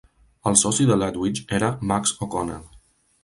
El 0.51 0.55
soci 0.61 0.87
de 0.91 0.95
Ledwidge 1.01 1.45
era 1.59 1.69
Max 1.91 2.17
O'Connell. 2.27 2.65